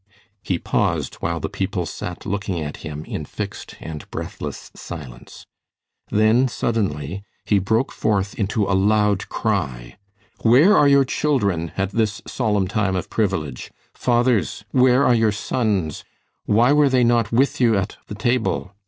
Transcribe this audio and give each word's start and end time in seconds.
He 0.41 0.57
paused 0.57 1.17
while 1.19 1.39
the 1.39 1.47
people 1.47 1.85
sat 1.85 2.25
looking 2.25 2.59
at 2.59 2.77
him 2.77 3.05
in 3.05 3.23
fixed 3.23 3.75
and 3.79 4.09
breathless 4.09 4.71
silence. 4.75 5.45
Then, 6.09 6.47
suddenly, 6.47 7.21
he 7.45 7.59
broke 7.59 7.91
forth 7.91 8.33
into 8.33 8.63
a 8.65 8.73
loud 8.73 9.29
cry: 9.29 9.99
"Where 10.41 10.75
are 10.75 10.87
your 10.87 11.05
children 11.05 11.71
at 11.77 11.91
this 11.91 12.19
solemn 12.25 12.67
time 12.67 12.95
of 12.95 13.11
privilege? 13.11 13.69
Fathers, 13.93 14.65
where 14.71 15.05
are 15.05 15.13
your 15.13 15.31
sons? 15.31 16.03
Why 16.47 16.73
were 16.73 16.89
they 16.89 17.03
not 17.03 17.31
with 17.31 17.61
you 17.61 17.77
at 17.77 17.97
the 18.07 18.15
Table? 18.15 18.73